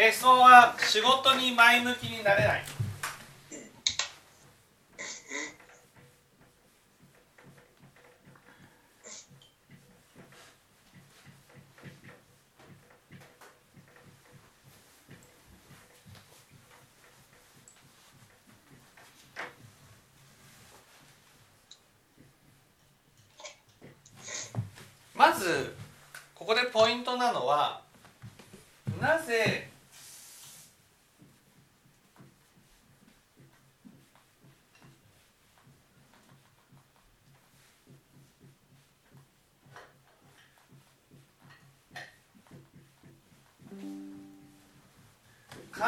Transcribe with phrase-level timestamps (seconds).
[0.00, 2.62] え質問は仕事に前向きになれない。
[25.16, 25.74] まず
[26.36, 27.80] ここでポイントなのは
[29.00, 29.68] なぜ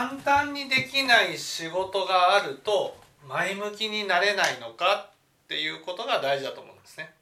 [0.01, 2.97] 簡単にできない仕事があると
[3.29, 5.11] 前向きになれないのか
[5.45, 7.13] っていうことが大事だと思うんですね。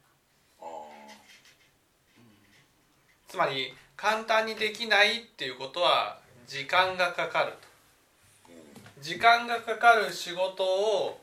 [3.27, 7.57] つまり簡単にできないっていうことは時間がかかると。
[9.01, 11.19] 時間がかかる仕事を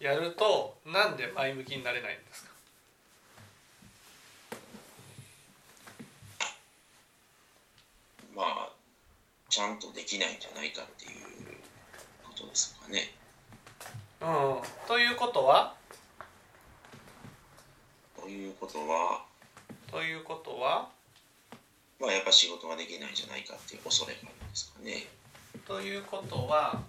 [0.00, 2.50] やるとなんで前向きになれないんですか？
[8.34, 8.75] まあ
[9.56, 11.10] ちゃんとできないんじゃないかっていう
[12.22, 13.10] ことですかね。
[14.20, 15.72] うん、ということは？
[18.20, 19.24] ということは、
[19.90, 20.90] ということは？
[21.98, 25.06] まあやっぱ仕事ができないんじゃないかっていう恐れがあるんですかね。
[25.66, 26.82] ということは？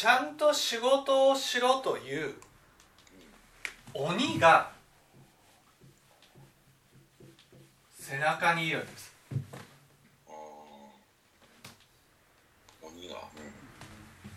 [0.00, 2.32] ちゃんと仕事をしろという
[3.92, 4.70] 鬼が
[7.98, 9.12] 背中にいるんです。
[12.80, 13.16] 鬼が、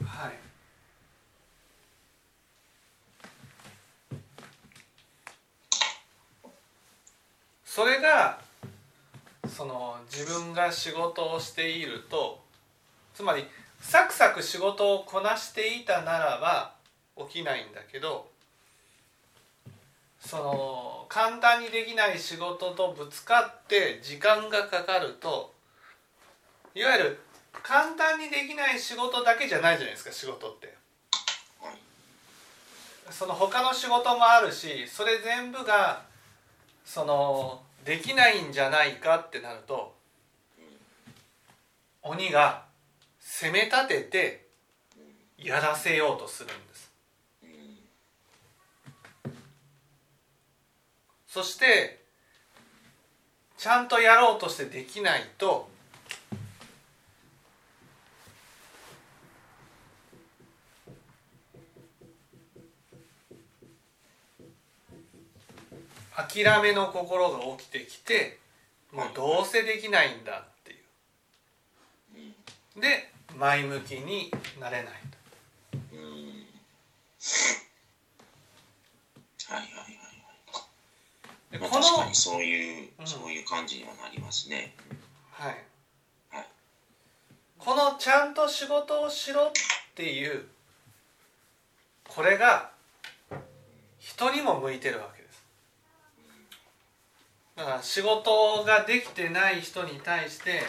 [0.01, 0.33] うんはい。
[7.63, 8.41] それが
[9.47, 12.43] その自分が仕事をしていると
[13.13, 13.45] つまり
[13.83, 16.73] サクサク仕事をこなしていたならば
[17.27, 18.27] 起きないんだけど
[20.19, 25.53] その簡単にできない仕事とぶつかって時間がかかると
[26.73, 27.19] いわゆる
[27.51, 30.73] 簡単にできない仕事だけじゃないじゃないですか仕事って。
[33.11, 36.01] その他の仕事もあるしそれ全部が
[36.85, 39.93] そのできないんじゃないかってなると
[42.01, 42.63] 鬼が
[43.23, 44.47] 攻め立てて
[45.37, 46.91] やらせようとするんです。
[51.27, 52.03] そして
[53.57, 55.67] ちゃんとやろうとしてできないと
[66.15, 68.37] 諦めの心が起きてきて
[68.91, 70.75] もうどうせできないんだってい
[72.77, 72.81] う。
[72.81, 74.93] で前向きになれない
[75.93, 75.99] うん。
[79.47, 79.93] はいはいはい
[81.51, 81.59] はい。
[81.59, 83.07] まあ確かにそういう、うん。
[83.07, 84.73] そういう感じにはなりますね。
[85.31, 85.63] はい。
[86.31, 86.47] はい。
[87.57, 89.51] このちゃんと仕事をしろっ
[89.95, 90.45] ていう
[92.07, 92.69] これが
[93.99, 95.22] 人にも向いてるわけ
[97.55, 100.61] だから仕事ができてない人に対して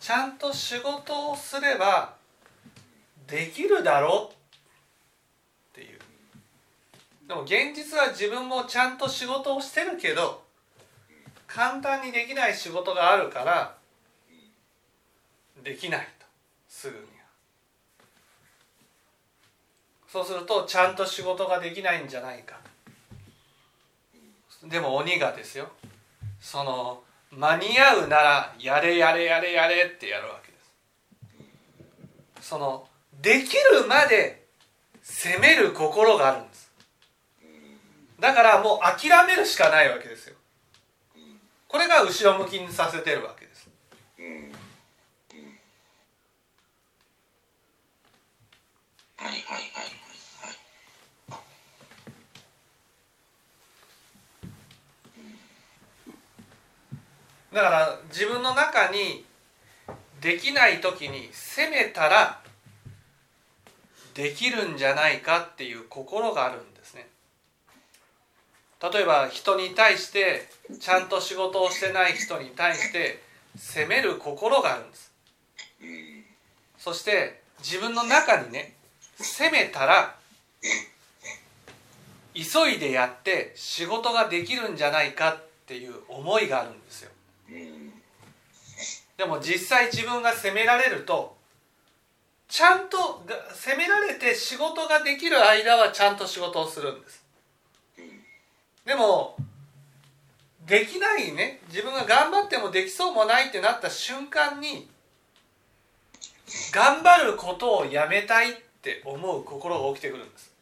[0.00, 2.14] ちゃんと仕事をすれば
[3.26, 4.36] できるだろうっ
[5.74, 5.98] ていう。
[7.28, 10.42] でも現実は自分もちゃんと仕事をしてるけど
[11.46, 13.74] 簡単にできない仕事があるから
[15.62, 16.26] できないと。
[16.66, 17.08] すぐには。
[20.08, 22.58] そうするとちゃんと仕事ができないんじゃないか。
[24.64, 25.70] でも鬼がですよ。
[26.42, 30.58] その間に合うならやれやれやれやれってやるわけで
[32.40, 32.48] す。
[32.48, 32.86] その
[33.22, 34.44] できるまで
[35.02, 36.70] 責める心があるんです。
[38.20, 40.36] だからもう諦めるしかないわけですよ。
[41.68, 43.70] これが後ろ向きにさせてるわけです
[44.18, 44.52] うん。
[49.16, 49.86] はいはいはいはい
[51.30, 51.42] はい。
[57.52, 59.24] だから自分の中に
[60.20, 62.40] できない時に攻めたら
[64.14, 67.08] できるんじゃないかっていう心があるんですね。
[68.92, 70.48] 例えば人に対して
[70.80, 73.22] ちゃんと仕事をしてない人に対して
[73.56, 75.12] 責める心があるんです。
[76.78, 78.74] そして自分の中にね
[79.18, 80.16] 攻めたら
[82.34, 87.11] 急いでやって仕事ができるんじゃないかっていう思いがあるんですよ。
[89.16, 91.36] でも実際自分が責められると
[92.48, 97.24] ちゃんと責められて仕事ができる間はちゃんと仕事をするんです。
[98.84, 99.36] でも
[100.66, 101.60] できないね。
[101.68, 104.88] 自分が頑張ってもできそうもないってなった瞬間に
[106.72, 110.52] 頑張ることをやめたいって思う心が起きてくるんです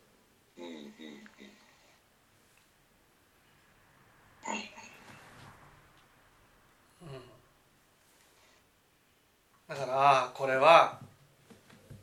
[0.58, 0.80] うんうんうん
[4.44, 4.70] はい
[9.70, 10.98] だからこれは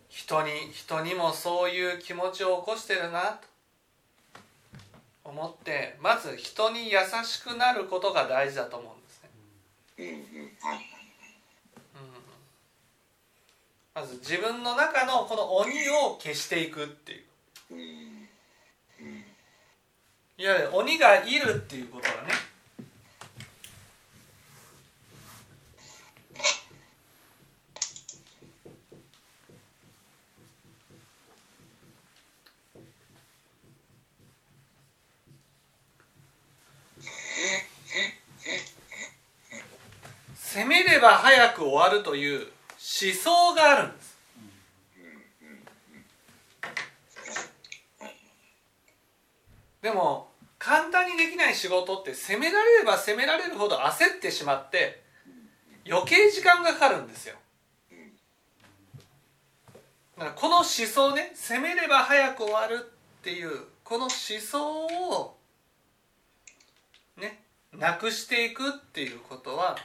[0.07, 3.37] 人に人にもそういう気持ちを起こしてるな
[5.23, 9.29] と思ってまず人に優しくなることが大事だと思うんですね、
[9.99, 10.03] う
[10.39, 10.51] ん。
[13.93, 17.23] まず自分の中のこの鬼を消していくっていう。
[20.39, 22.29] いわゆる鬼がいるっていうことはね
[40.57, 44.17] 攻めれば早く終わるという思想があるんです。
[49.81, 55.01] でも簡単にできない仕事って責められれば責められるほど焦ってしまって
[55.87, 57.35] 余計時間がかかるんですよ。
[60.17, 62.79] だからこの思想ね攻めれば早く終わる
[63.19, 63.51] っていう
[63.83, 65.37] この思想を
[67.17, 69.77] ねなくしていくっていうことは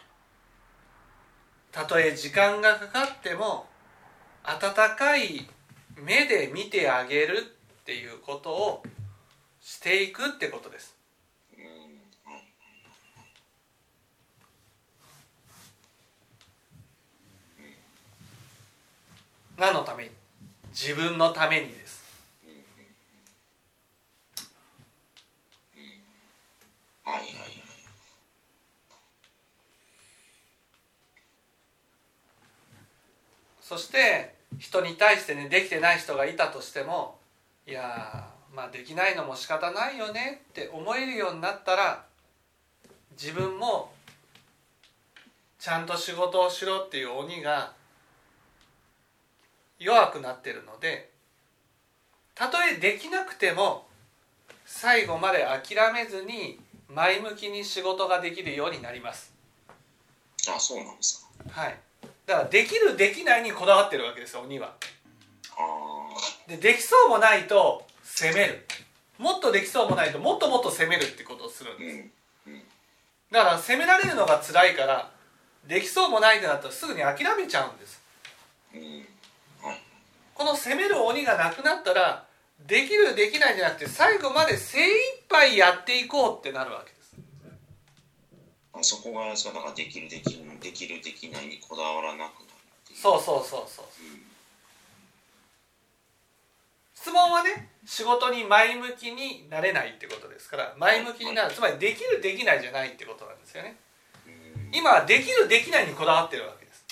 [1.73, 3.67] たとえ時間がかかっても
[4.45, 5.49] 温かい
[5.97, 8.83] 目で見てあげるっていうことを
[9.61, 11.03] していくってことです。
[19.57, 20.11] 何のために
[20.73, 22.03] 自分のためにです
[27.05, 27.63] はいはいはい
[33.61, 34.35] そして
[34.73, 37.19] 人に対してねできてない人がいたとしても
[37.67, 42.05] いやーまあできないのも仕方ないよねって思えるようになったら
[43.13, 43.93] 自分も
[45.59, 47.73] ちゃんと仕事をしろっていう鬼が
[49.79, 51.11] 弱くなってるので
[52.35, 53.87] たとえできなくても
[54.65, 56.59] 最後まで諦めずに
[56.89, 59.33] 前向きに仕事ができるようになります。
[60.49, 61.79] あそうなんですかはい、
[62.33, 64.73] だからできるできないにこだわってるわけですよ鬼は。
[65.59, 68.67] あでできそうもないと攻める。
[69.19, 72.53] もっとできそうもないともっともっと攻めるってことをするんです。
[73.31, 75.11] だから攻められるのが辛いから
[75.67, 78.01] できそうもないってなったらすぐに諦めちゃうんです。
[80.35, 82.25] この攻める鬼がなくなったら
[82.67, 84.89] できるできないじゃなくて最後まで精一
[85.29, 86.93] 杯やっていこうってなるわけ。
[86.93, 87.02] ですあ
[88.81, 92.33] そこがそうだからできるできるできるできないにこだわらなくなる
[92.85, 92.99] っていう。
[92.99, 93.85] そうそうそうそう。
[93.85, 94.23] うん。
[96.95, 101.55] 質問はね仕事に前向きになれないってことですから前向きになる。
[101.55, 103.77] つまりできるできないじゃないってことなんですよね。
[104.27, 104.71] うん。
[104.73, 106.87] 今はできるできないにこだわってるわけです。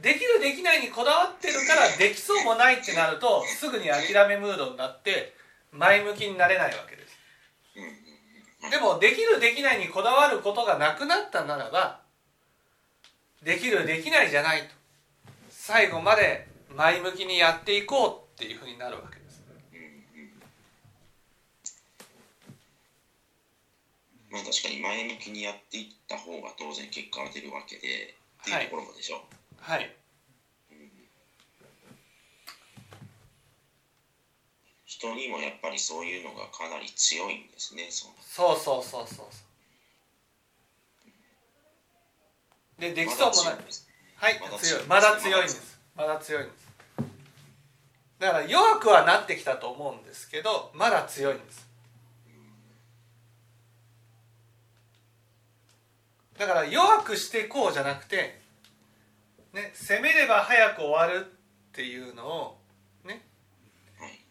[0.00, 5.34] できるできないにこだわってるからできそうもないってなるとすぐに諦めムードになって
[5.72, 6.97] 前向きになれないわけ
[8.60, 12.00] でもできるできないにこだわることがなくなったならば
[13.42, 14.68] できるできないじゃないと。
[15.48, 19.42] 最後まで前向きにやっていこうっていうふうになるわけです。
[24.30, 29.22] まあ確かに前向きにやっていった方が当然結果が出るわけでっていうところもでしょ。
[29.60, 29.97] はい
[34.98, 39.26] 人にもやっぱりそういうのがかなり強いんですねそうそうそうそうそう。
[42.80, 43.54] でできそうもない。
[44.16, 44.84] はいまだ強い。
[44.88, 45.80] まだ強いんです。
[45.94, 46.68] まだ強いんです。
[48.18, 51.68] だから弱くはなってきたと思うんですけどまだ強いんです。
[56.36, 58.40] だから弱くしていこうじゃなくて、
[59.52, 62.58] ね、攻めれば早く終わるっていうのを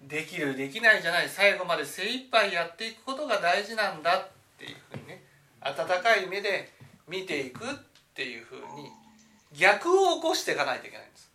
[0.08, 5.24] できるできないじゃない最後まで精一杯やっていくことが大事なんだっていうふうにね
[5.62, 6.72] 温かい目で
[7.08, 7.68] 見ていくっ
[8.14, 8.90] ていうふうに
[9.58, 11.32] 逆を起こしていかないといけないんです。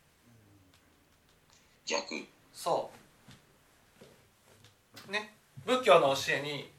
[1.86, 2.26] 逆。
[2.52, 2.90] そ
[5.08, 5.12] う。
[5.12, 5.34] ね。
[5.66, 6.70] 仏教の教えに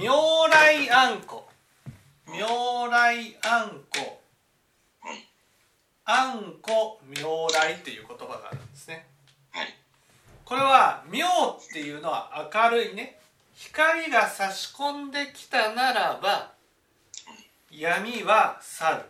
[0.00, 1.46] 如来あんこ。
[2.26, 4.22] 如来あんこ。
[5.02, 5.28] はい
[6.04, 9.06] あんこ如来っていう言葉があるんですね。
[9.50, 9.66] はい。
[10.46, 13.18] これは明っていうのは明るいね。
[13.54, 16.52] 光が差し込んできたならば
[17.70, 19.04] 闇は去る。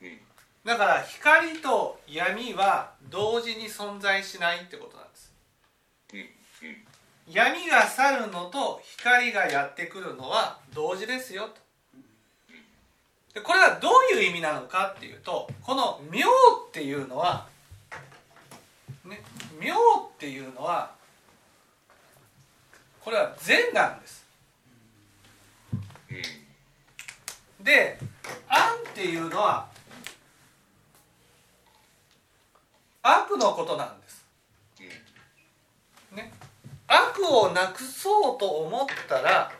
[0.00, 0.18] うん。
[0.64, 5.07] だから光と闇は同時に存在しないってことなんです
[7.30, 11.68] 闇が去るのと光がやってくるのは同時ですよと。
[13.34, 16.22] でこれはどういう意味なのかっていうとこの「明」
[16.68, 17.46] っていうのは
[19.04, 19.22] ね
[19.60, 19.74] 「明」
[20.14, 20.94] っていうのは
[23.00, 24.26] これは善なんです。
[27.60, 27.98] で
[28.48, 29.68] 「暗」っていうのは
[33.02, 34.24] 悪のことなんです
[36.12, 36.32] ね
[37.18, 39.50] 悪をなくそうと思ったら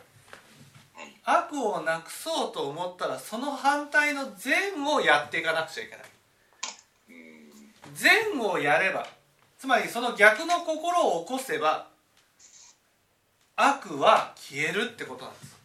[1.25, 6.05] 悪をなくそうと思ったらその反対の善をやっていかなくちゃいけない。
[7.93, 9.07] 善をやれば
[9.57, 11.87] つまりその逆の心を起こせば
[13.55, 15.57] 悪は消えるってことなんです。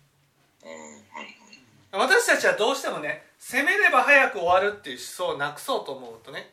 [1.93, 6.51] 私たちはどうしてもね攻めれば早く終わるっていう思想をなくそうと思うとね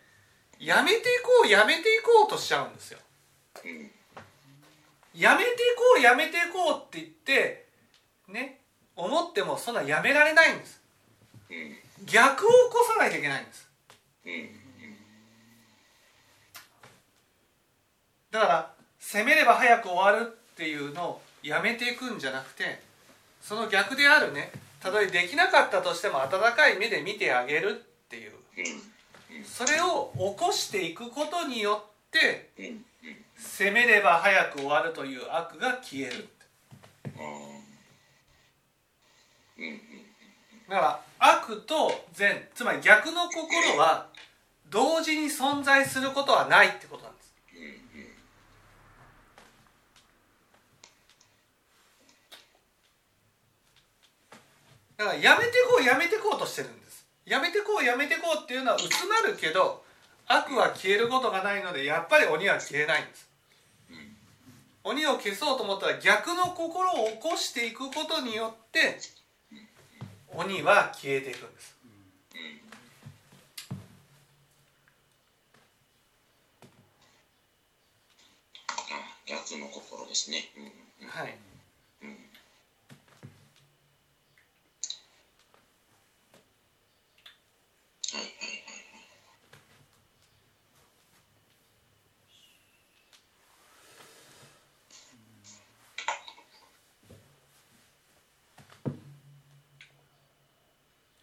[0.60, 3.00] やめていこうやめていこうとしちゃうんですよ。
[5.16, 7.66] やめていこうやめていこうって言って
[8.30, 8.60] ね
[8.96, 10.82] 思ってもそんなやめられないんです。
[11.50, 11.76] うん。
[12.06, 13.70] 逆を起こさないといけないんです。
[14.26, 14.50] うん。
[18.32, 22.80] だから攻めれば早く終わるっていうのをやめていくんじゃなくて
[23.42, 28.32] その逆であるねたとえできなかったとしても温かい目で見てあげるっていう。
[28.58, 29.46] うん。
[29.46, 32.50] それを起こしていくことによって
[33.04, 36.28] うんうん攻めれば早く終わるという悪が消える
[40.70, 44.08] だから悪と善つまり逆の心は
[44.70, 47.34] 同時に存在することはないってことなんです。
[54.96, 57.06] だからやめてこうやめてこうとしてるんです。
[57.26, 59.84] やめてこうやめてこうっていうのは薄まるけど
[60.34, 63.30] 悪は消えることがないのでやっぱり鬼は消えないんです。
[64.84, 69.00] 鬼を消そうと思ったら逆の心を起こしていくことによって
[70.34, 71.76] 鬼は消えていくんです。
[78.68, 80.50] あ逆の心ですね。
[80.58, 80.64] うん
[81.06, 81.10] うん。
[81.10, 81.38] はい
[82.02, 82.10] うん。
[82.10, 82.16] は
[88.14, 88.61] いはい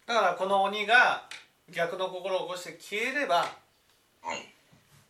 [0.09, 1.21] だからこの鬼が
[1.69, 3.45] 逆の心を起こして消えれば
[4.23, 4.43] はい。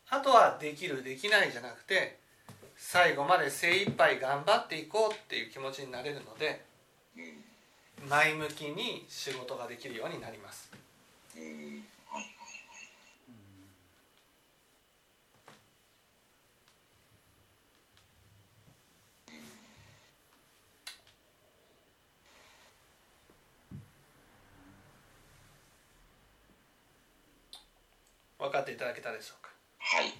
[0.10, 2.18] あとはできるできないじゃなくて
[2.76, 6.66] 最後まで精一杯頑張っていこうっていう気持ちになれるので
[7.16, 8.10] うん。
[8.10, 10.70] 前向きに仕事ができるようになります
[28.40, 29.52] 分かっていただけたでしょうか？
[29.78, 30.14] はい。